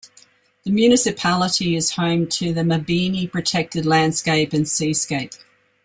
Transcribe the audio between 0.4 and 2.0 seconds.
The municipality is